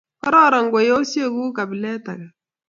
[0.21, 2.27] Kororon kweoshek guk kapilet age.